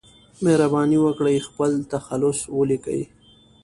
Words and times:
مهرباني 0.43 0.97
وکړئ 1.05 1.37
خپل 1.47 1.71
تخلص 1.93 2.39
ولیکئ 2.57 3.01